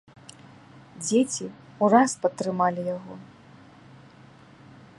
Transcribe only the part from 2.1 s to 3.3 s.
падтрымалі яго.